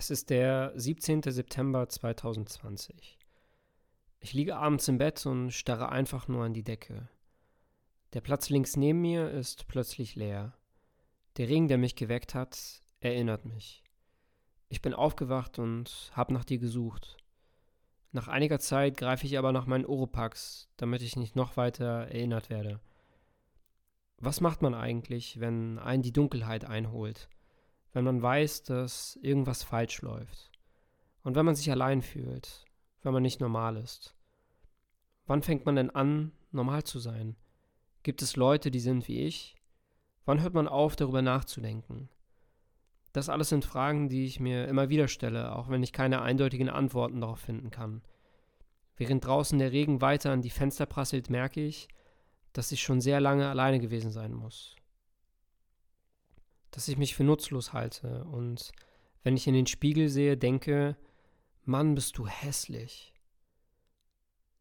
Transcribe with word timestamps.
Es 0.00 0.10
ist 0.10 0.30
der 0.30 0.70
17. 0.76 1.22
September 1.22 1.88
2020. 1.88 3.18
Ich 4.20 4.32
liege 4.32 4.56
abends 4.56 4.86
im 4.86 4.96
Bett 4.96 5.26
und 5.26 5.50
starre 5.50 5.88
einfach 5.88 6.28
nur 6.28 6.44
an 6.44 6.54
die 6.54 6.62
Decke. 6.62 7.08
Der 8.12 8.20
Platz 8.20 8.48
links 8.48 8.76
neben 8.76 9.00
mir 9.00 9.28
ist 9.28 9.66
plötzlich 9.66 10.14
leer. 10.14 10.56
Der 11.36 11.48
Ring, 11.48 11.66
der 11.66 11.78
mich 11.78 11.96
geweckt 11.96 12.36
hat, 12.36 12.80
erinnert 13.00 13.44
mich. 13.44 13.82
Ich 14.68 14.82
bin 14.82 14.94
aufgewacht 14.94 15.58
und 15.58 16.12
habe 16.12 16.32
nach 16.32 16.44
dir 16.44 16.58
gesucht. 16.58 17.16
Nach 18.12 18.28
einiger 18.28 18.60
Zeit 18.60 18.98
greife 18.98 19.26
ich 19.26 19.36
aber 19.36 19.50
nach 19.50 19.66
meinen 19.66 19.84
Oropax, 19.84 20.68
damit 20.76 21.02
ich 21.02 21.16
nicht 21.16 21.34
noch 21.34 21.56
weiter 21.56 22.06
erinnert 22.06 22.50
werde. 22.50 22.78
Was 24.18 24.40
macht 24.40 24.62
man 24.62 24.74
eigentlich, 24.74 25.40
wenn 25.40 25.80
einen 25.80 26.04
die 26.04 26.12
Dunkelheit 26.12 26.64
einholt? 26.64 27.28
Wenn 27.92 28.04
man 28.04 28.22
weiß, 28.22 28.64
dass 28.64 29.18
irgendwas 29.22 29.62
falsch 29.62 30.02
läuft. 30.02 30.50
Und 31.22 31.34
wenn 31.34 31.46
man 31.46 31.54
sich 31.54 31.70
allein 31.70 32.02
fühlt, 32.02 32.64
wenn 33.02 33.12
man 33.12 33.22
nicht 33.22 33.40
normal 33.40 33.76
ist. 33.76 34.14
Wann 35.26 35.42
fängt 35.42 35.66
man 35.66 35.76
denn 35.76 35.90
an, 35.90 36.32
normal 36.52 36.84
zu 36.84 36.98
sein? 36.98 37.36
Gibt 38.02 38.22
es 38.22 38.36
Leute, 38.36 38.70
die 38.70 38.80
sind 38.80 39.08
wie 39.08 39.22
ich? 39.24 39.56
Wann 40.24 40.40
hört 40.40 40.54
man 40.54 40.68
auf, 40.68 40.96
darüber 40.96 41.22
nachzudenken? 41.22 42.08
Das 43.12 43.28
alles 43.28 43.48
sind 43.48 43.64
Fragen, 43.64 44.08
die 44.08 44.24
ich 44.26 44.40
mir 44.40 44.68
immer 44.68 44.88
wieder 44.90 45.08
stelle, 45.08 45.54
auch 45.54 45.68
wenn 45.68 45.82
ich 45.82 45.92
keine 45.92 46.22
eindeutigen 46.22 46.68
Antworten 46.68 47.20
darauf 47.20 47.40
finden 47.40 47.70
kann. 47.70 48.02
Während 48.96 49.24
draußen 49.24 49.58
der 49.58 49.72
Regen 49.72 50.00
weiter 50.00 50.32
an 50.32 50.42
die 50.42 50.50
Fenster 50.50 50.86
prasselt, 50.86 51.30
merke 51.30 51.60
ich, 51.60 51.88
dass 52.52 52.72
ich 52.72 52.82
schon 52.82 53.00
sehr 53.00 53.20
lange 53.20 53.48
alleine 53.48 53.80
gewesen 53.80 54.10
sein 54.10 54.32
muss 54.32 54.78
dass 56.70 56.88
ich 56.88 56.98
mich 56.98 57.14
für 57.14 57.24
nutzlos 57.24 57.72
halte 57.72 58.24
und 58.24 58.72
wenn 59.22 59.36
ich 59.36 59.46
in 59.46 59.54
den 59.54 59.66
Spiegel 59.66 60.08
sehe, 60.08 60.36
denke, 60.36 60.96
Mann, 61.64 61.94
bist 61.94 62.16
du 62.18 62.26
hässlich. 62.26 63.12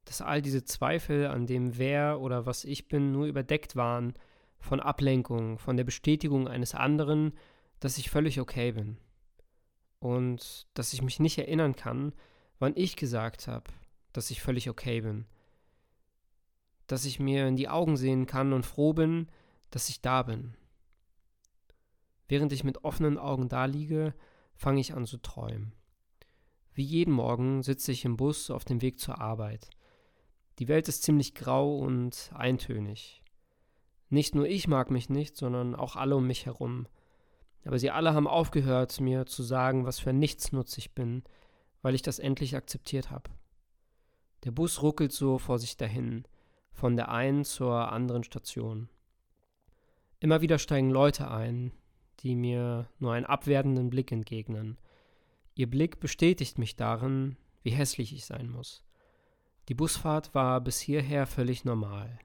Dass 0.06 0.22
all 0.22 0.42
diese 0.42 0.66
Zweifel 0.66 1.28
an 1.28 1.46
dem 1.46 1.78
Wer 1.78 2.20
oder 2.20 2.46
was 2.46 2.66
ich 2.66 2.88
bin 2.88 3.12
nur 3.12 3.28
überdeckt 3.28 3.76
waren 3.76 4.14
von 4.60 4.80
Ablenkung, 4.80 5.58
von 5.60 5.78
der 5.78 5.84
Bestätigung 5.84 6.48
eines 6.48 6.76
anderen, 6.76 7.34
dass 7.80 7.98
ich 7.98 8.10
völlig 8.10 8.40
okay 8.40 8.72
bin. 8.72 8.98
Und 10.00 10.68
dass 10.74 10.94
ich 10.94 11.02
mich 11.02 11.20
nicht 11.20 11.38
erinnern 11.38 11.76
kann, 11.76 12.14
wann 12.60 12.74
ich 12.76 12.96
gesagt 12.96 13.48
habe, 13.48 13.72
dass 14.14 14.32
ich 14.32 14.42
völlig 14.42 14.70
okay 14.70 15.02
bin. 15.02 15.26
Dass 16.88 17.06
ich 17.06 17.20
mir 17.20 17.48
in 17.48 17.56
die 17.56 17.70
Augen 17.70 17.98
sehen 17.98 18.26
kann 18.26 18.54
und 18.54 18.66
froh 18.66 18.94
bin, 18.94 19.28
dass 19.72 19.90
ich 19.90 20.02
da 20.02 20.24
bin. 20.24 20.56
Während 22.28 22.52
ich 22.52 22.64
mit 22.64 22.84
offenen 22.84 23.18
Augen 23.18 23.48
da 23.48 23.66
liege, 23.66 24.14
fange 24.56 24.82
ich 24.82 24.94
an 24.94 25.06
zu 25.06 25.18
träumen. 25.18 25.74
Wie 26.74 26.84
jeden 26.84 27.14
Morgen 27.14 27.64
sitze 27.64 27.92
ich 27.92 28.06
im 28.06 28.18
Bus 28.18 28.52
auf 28.52 28.66
dem 28.66 28.82
Weg 28.82 29.00
zur 29.00 29.20
Arbeit. 29.20 29.70
Die 30.60 30.68
Welt 30.68 30.88
ist 30.88 31.04
ziemlich 31.04 31.34
grau 31.34 31.78
und 31.78 32.32
eintönig. 32.34 33.24
Nicht 34.10 34.36
nur 34.36 34.48
ich 34.48 34.68
mag 34.68 34.92
mich 34.92 35.10
nicht, 35.10 35.36
sondern 35.36 35.76
auch 35.76 35.96
alle 35.96 36.16
um 36.16 36.28
mich 36.28 36.46
herum. 36.46 36.88
Aber 37.66 37.80
sie 37.80 37.92
alle 37.92 38.14
haben 38.14 38.28
aufgehört, 38.28 39.00
mir 39.02 39.26
zu 39.26 39.44
sagen, 39.44 39.86
was 39.86 40.00
für 40.00 40.14
Nichtsnutz 40.14 40.78
ich 40.78 40.94
bin, 40.94 41.24
weil 41.82 41.96
ich 41.96 42.02
das 42.02 42.20
endlich 42.20 42.56
akzeptiert 42.56 43.12
habe. 43.12 43.30
Der 44.44 44.52
Bus 44.52 44.82
ruckelt 44.82 45.12
so 45.12 45.38
vor 45.38 45.60
sich 45.60 45.78
dahin, 45.78 46.26
von 46.72 46.96
der 46.96 47.10
einen 47.10 47.44
zur 47.44 47.92
anderen 47.92 48.24
Station. 48.24 48.90
Immer 50.20 50.42
wieder 50.42 50.60
steigen 50.60 50.90
Leute 50.90 51.30
ein, 51.30 51.72
die 52.20 52.36
mir 52.36 52.90
nur 53.00 53.14
einen 53.14 53.26
abwertenden 53.26 53.90
Blick 53.90 54.12
entgegnen. 54.12 54.78
Ihr 55.56 55.70
Blick 55.70 56.00
bestätigt 56.00 56.58
mich 56.58 56.76
darin, 56.76 57.38
wie 57.64 57.72
hässlich 57.72 58.14
ich 58.14 58.26
sein 58.26 58.50
muss. 58.50 58.84
Die 59.70 59.74
Busfahrt 59.74 60.34
war 60.34 60.62
bis 60.62 60.80
hierher 60.80 61.26
völlig 61.26 61.66
normal. 61.66 62.20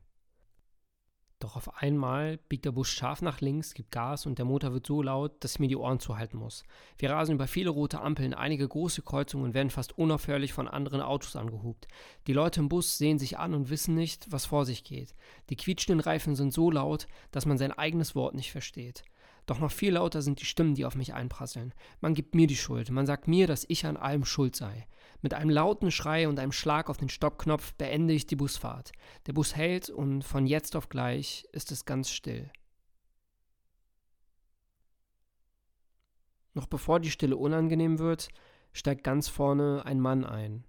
Doch 1.43 1.57
auf 1.57 1.83
einmal 1.83 2.39
biegt 2.49 2.67
der 2.67 2.71
Bus 2.71 2.89
scharf 2.89 3.21
nach 3.21 3.41
links, 3.41 3.75
gibt 3.75 3.91
Gas 3.91 4.27
und 4.27 4.39
der 4.39 4.45
Motor 4.45 4.75
wird 4.75 4.87
so 4.87 5.03
laut, 5.03 5.43
dass 5.43 5.55
ich 5.55 5.59
mir 5.59 5.67
die 5.67 5.77
Ohren 5.77 5.99
zuhalten 5.99 6.39
muss. 6.39 6.63
Wir 6.99 7.11
rasen 7.11 7.35
über 7.35 7.49
viele 7.49 7.71
rote 7.71 8.01
Ampeln, 8.01 8.33
einige 8.33 8.69
große 8.69 9.03
Kreuzungen 9.03 9.47
und 9.47 9.55
werden 9.55 9.71
fast 9.71 9.99
unaufhörlich 9.99 10.53
von 10.53 10.69
anderen 10.69 11.01
Autos 11.01 11.35
angehupt. 11.35 11.89
Die 12.29 12.33
Leute 12.33 12.61
im 12.61 12.69
Bus 12.69 12.97
sehen 12.97 13.19
sich 13.19 13.41
an 13.41 13.55
und 13.55 13.71
wissen 13.71 13.97
nicht, 13.97 14.31
was 14.31 14.47
vor 14.47 14.65
sich 14.65 14.85
geht. 14.85 15.17
Die 15.51 15.57
quietschenden 15.57 15.99
Reifen 15.99 16.37
sind 16.37 16.53
so 16.53 16.71
laut, 16.71 17.09
dass 17.33 17.45
man 17.45 17.59
sein 17.59 17.73
eigenes 17.73 18.15
Wort 18.15 18.37
nicht 18.37 18.53
versteht. 18.53 19.03
Doch 19.47 19.59
noch 19.59 19.73
viel 19.73 19.95
lauter 19.95 20.23
sind 20.23 20.41
die 20.41 20.45
Stimmen, 20.47 20.77
die 20.77 20.85
auf 20.85 20.95
mich 20.95 21.13
einprasseln. 21.13 21.75
Man 22.01 22.15
gibt 22.15 22.37
mir 22.37 22.47
die 22.47 22.55
Schuld, 22.55 22.89
man 22.93 23.07
sagt 23.07 23.27
mir, 23.27 23.49
dass 23.49 23.67
ich 23.67 23.85
an 23.85 23.97
allem 23.97 24.25
schuld 24.25 24.55
sei. 24.55 24.87
Mit 25.23 25.35
einem 25.35 25.51
lauten 25.51 25.93
Schrei 25.93 26.29
und 26.29 26.41
einem 26.41 26.51
Schlag 26.51 26.91
auf 26.91 26.97
den 26.97 27.09
Stoppknopf 27.09 27.75
beende 27.75 28.13
ich 28.13 28.27
die 28.27 28.37
Busfahrt. 28.37 28.91
Der 29.27 29.33
Bus 29.33 29.55
hält 29.55 29.89
und 29.89 30.23
von 30.23 30.47
jetzt 30.47 30.75
auf 30.75 30.89
gleich 30.89 31.47
ist 31.53 31.71
es 31.71 31.85
ganz 31.85 32.11
still. 32.11 32.51
Noch 36.55 36.67
bevor 36.67 36.99
die 36.99 37.11
Stille 37.11 37.37
unangenehm 37.37 38.01
wird, 38.01 38.29
steigt 38.73 39.05
ganz 39.05 39.29
vorne 39.29 39.83
ein 39.87 40.01
Mann 40.01 40.25
ein. 40.25 40.65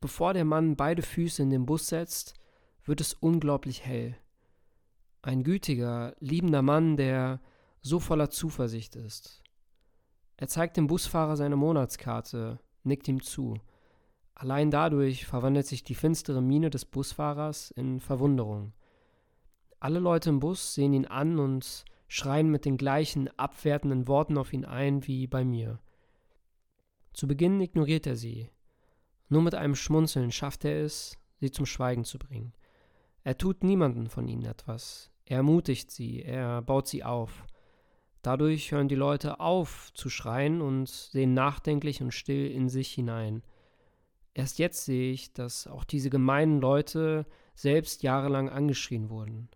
Bevor 0.00 0.34
der 0.34 0.44
Mann 0.44 0.76
beide 0.76 1.02
Füße 1.02 1.42
in 1.42 1.50
den 1.50 1.66
Bus 1.66 1.88
setzt, 1.88 2.34
wird 2.84 3.00
es 3.00 3.12
unglaublich 3.12 3.84
hell. 3.84 4.16
Ein 5.20 5.42
gütiger, 5.42 6.14
liebender 6.20 6.62
Mann, 6.62 6.96
der 6.96 7.40
so 7.80 7.98
voller 7.98 8.30
Zuversicht 8.30 8.94
ist. 8.94 9.42
Er 10.36 10.48
zeigt 10.48 10.76
dem 10.76 10.86
Busfahrer 10.86 11.36
seine 11.36 11.56
Monatskarte, 11.56 12.60
nickt 12.84 13.08
ihm 13.08 13.22
zu. 13.22 13.58
Allein 14.34 14.70
dadurch 14.70 15.26
verwandelt 15.26 15.66
sich 15.66 15.84
die 15.84 15.94
finstere 15.94 16.42
Miene 16.42 16.70
des 16.70 16.84
Busfahrers 16.84 17.70
in 17.70 18.00
Verwunderung. 18.00 18.72
Alle 19.78 19.98
Leute 19.98 20.30
im 20.30 20.40
Bus 20.40 20.74
sehen 20.74 20.92
ihn 20.92 21.06
an 21.06 21.38
und 21.38 21.84
schreien 22.08 22.50
mit 22.50 22.64
den 22.64 22.76
gleichen 22.76 23.28
abwertenden 23.38 24.06
Worten 24.06 24.38
auf 24.38 24.52
ihn 24.52 24.64
ein 24.64 25.06
wie 25.06 25.26
bei 25.26 25.44
mir. 25.44 25.80
Zu 27.12 27.26
Beginn 27.28 27.60
ignoriert 27.60 28.06
er 28.06 28.16
sie. 28.16 28.48
Nur 29.28 29.42
mit 29.42 29.54
einem 29.54 29.74
Schmunzeln 29.74 30.30
schafft 30.30 30.64
er 30.64 30.84
es, 30.84 31.18
sie 31.40 31.50
zum 31.50 31.66
Schweigen 31.66 32.04
zu 32.04 32.18
bringen. 32.18 32.52
Er 33.24 33.38
tut 33.38 33.62
niemanden 33.62 34.08
von 34.08 34.28
ihnen 34.28 34.44
etwas. 34.44 35.10
Er 35.24 35.38
ermutigt 35.38 35.90
sie, 35.90 36.22
er 36.22 36.62
baut 36.62 36.88
sie 36.88 37.04
auf. 37.04 37.46
Dadurch 38.22 38.70
hören 38.70 38.88
die 38.88 38.94
Leute 38.94 39.40
auf 39.40 39.92
zu 39.94 40.08
schreien 40.08 40.60
und 40.62 40.88
sehen 40.88 41.34
nachdenklich 41.34 42.00
und 42.02 42.12
still 42.12 42.50
in 42.50 42.68
sich 42.68 42.92
hinein. 42.92 43.42
Erst 44.32 44.60
jetzt 44.60 44.84
sehe 44.84 45.12
ich, 45.12 45.32
dass 45.32 45.66
auch 45.66 45.82
diese 45.82 46.08
gemeinen 46.08 46.60
Leute 46.60 47.26
selbst 47.54 48.04
jahrelang 48.04 48.48
angeschrien 48.48 49.10
wurden. 49.10 49.48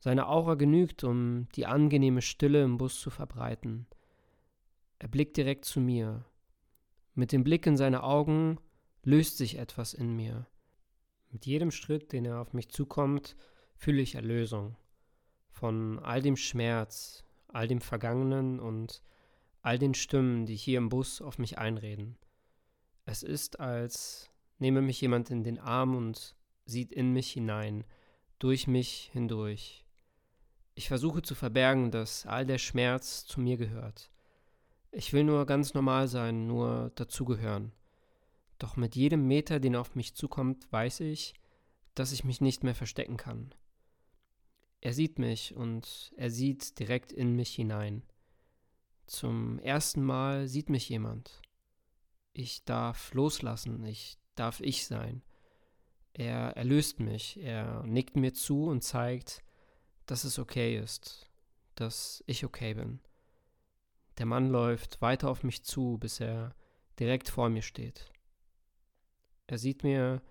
Seine 0.00 0.28
Aura 0.28 0.54
genügt, 0.54 1.04
um 1.04 1.48
die 1.54 1.66
angenehme 1.66 2.20
Stille 2.20 2.62
im 2.62 2.78
Bus 2.78 3.00
zu 3.00 3.10
verbreiten. 3.10 3.86
Er 4.98 5.08
blickt 5.08 5.36
direkt 5.36 5.64
zu 5.64 5.80
mir. 5.80 6.24
Mit 7.14 7.32
dem 7.32 7.44
Blick 7.44 7.66
in 7.66 7.76
seine 7.76 8.02
Augen 8.02 8.58
löst 9.04 9.38
sich 9.38 9.56
etwas 9.56 9.94
in 9.94 10.14
mir. 10.14 10.46
Mit 11.30 11.46
jedem 11.46 11.70
Schritt, 11.70 12.12
den 12.12 12.24
er 12.24 12.40
auf 12.40 12.52
mich 12.52 12.70
zukommt, 12.70 13.36
fühle 13.76 14.02
ich 14.02 14.16
Erlösung. 14.16 14.76
Von 15.50 15.98
all 16.00 16.22
dem 16.22 16.36
Schmerz, 16.36 17.24
all 17.48 17.68
dem 17.68 17.80
Vergangenen 17.80 18.60
und 18.60 19.02
all 19.62 19.78
den 19.78 19.94
Stimmen, 19.94 20.46
die 20.46 20.56
hier 20.56 20.78
im 20.78 20.88
Bus 20.88 21.20
auf 21.20 21.38
mich 21.38 21.58
einreden. 21.58 22.16
Es 23.04 23.22
ist, 23.22 23.60
als 23.60 24.30
nehme 24.58 24.82
mich 24.82 25.00
jemand 25.00 25.30
in 25.30 25.44
den 25.44 25.58
Arm 25.58 25.96
und 25.96 26.34
sieht 26.64 26.92
in 26.92 27.12
mich 27.12 27.32
hinein, 27.32 27.84
durch 28.38 28.66
mich 28.66 29.10
hindurch. 29.12 29.84
Ich 30.74 30.88
versuche 30.88 31.22
zu 31.22 31.34
verbergen, 31.34 31.90
dass 31.90 32.26
all 32.26 32.46
der 32.46 32.58
Schmerz 32.58 33.24
zu 33.24 33.40
mir 33.40 33.56
gehört. 33.56 34.10
Ich 34.92 35.12
will 35.12 35.24
nur 35.24 35.44
ganz 35.46 35.74
normal 35.74 36.08
sein, 36.08 36.46
nur 36.46 36.92
dazugehören. 36.94 37.72
Doch 38.58 38.76
mit 38.76 38.96
jedem 38.96 39.26
Meter, 39.26 39.60
den 39.60 39.76
auf 39.76 39.94
mich 39.94 40.14
zukommt, 40.14 40.70
weiß 40.72 41.00
ich, 41.00 41.34
dass 41.94 42.12
ich 42.12 42.24
mich 42.24 42.40
nicht 42.40 42.64
mehr 42.64 42.74
verstecken 42.74 43.16
kann. 43.16 43.54
Er 44.80 44.92
sieht 44.92 45.18
mich 45.18 45.56
und 45.56 46.12
er 46.16 46.30
sieht 46.30 46.78
direkt 46.78 47.12
in 47.12 47.34
mich 47.34 47.54
hinein. 47.54 48.02
Zum 49.06 49.58
ersten 49.58 50.04
Mal 50.04 50.46
sieht 50.46 50.70
mich 50.70 50.88
jemand. 50.88 51.42
Ich 52.32 52.64
darf 52.64 53.12
loslassen, 53.14 53.84
ich 53.84 54.18
darf 54.36 54.60
ich 54.60 54.86
sein. 54.86 55.22
Er 56.12 56.56
erlöst 56.56 57.00
mich, 57.00 57.40
er 57.40 57.82
nickt 57.84 58.16
mir 58.16 58.34
zu 58.34 58.66
und 58.66 58.82
zeigt, 58.82 59.42
dass 60.06 60.24
es 60.24 60.38
okay 60.38 60.78
ist, 60.78 61.30
dass 61.74 62.22
ich 62.26 62.44
okay 62.44 62.74
bin. 62.74 63.00
Der 64.18 64.26
Mann 64.26 64.48
läuft 64.48 65.00
weiter 65.00 65.30
auf 65.30 65.42
mich 65.42 65.64
zu, 65.64 65.98
bis 65.98 66.20
er 66.20 66.54
direkt 66.98 67.28
vor 67.28 67.48
mir 67.48 67.62
steht. 67.62 68.12
Er 69.46 69.58
sieht 69.58 69.82
mir 69.82 70.22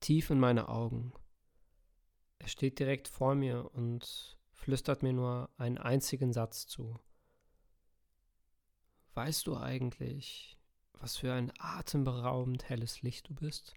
tief 0.00 0.30
in 0.30 0.40
meine 0.40 0.68
Augen 0.68 1.12
er 2.44 2.48
steht 2.48 2.78
direkt 2.78 3.08
vor 3.08 3.34
mir 3.34 3.70
und 3.72 4.36
flüstert 4.52 5.02
mir 5.02 5.14
nur 5.14 5.48
einen 5.56 5.78
einzigen 5.78 6.34
Satz 6.34 6.66
zu. 6.66 7.00
Weißt 9.14 9.46
du 9.46 9.56
eigentlich, 9.56 10.58
was 10.92 11.16
für 11.16 11.32
ein 11.32 11.52
atemberaubend 11.58 12.68
helles 12.68 13.00
Licht 13.00 13.30
du 13.30 13.34
bist? 13.34 13.72